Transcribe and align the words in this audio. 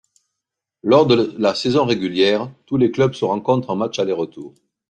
Lors 0.81 1.05
de 1.05 1.35
la 1.37 1.53
saison 1.53 1.85
régulière, 1.85 2.51
tous 2.65 2.77
les 2.77 2.89
clubs 2.89 3.13
se 3.13 3.23
rencontrent 3.23 3.69
en 3.69 3.75
match 3.75 3.99
aller-retour. 3.99 4.55